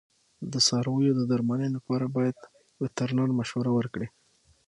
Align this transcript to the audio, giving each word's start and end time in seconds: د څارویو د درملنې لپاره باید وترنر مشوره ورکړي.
د 0.51 0.53
څارویو 0.67 1.17
د 1.19 1.21
درملنې 1.31 1.69
لپاره 1.77 2.05
باید 2.15 2.37
وترنر 2.81 3.29
مشوره 3.39 3.71
ورکړي. 3.77 4.07